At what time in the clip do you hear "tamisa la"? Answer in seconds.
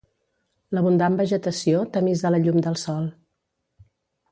1.97-2.41